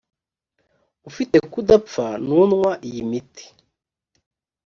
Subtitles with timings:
[1.09, 3.45] ufite kudapfa nunywa iyimiti.